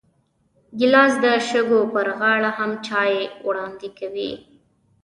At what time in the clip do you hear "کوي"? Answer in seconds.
3.99-4.31